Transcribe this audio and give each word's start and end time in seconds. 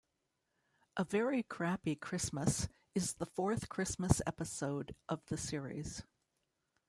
"A 0.97 1.03
Very 1.03 1.43
Crappy 1.43 1.93
Christmas" 1.93 2.67
is 2.95 3.13
the 3.13 3.25
fourth 3.27 3.69
Christmas 3.69 4.19
episode 4.25 4.95
of 5.07 5.23
the 5.27 5.37
series. 5.37 6.01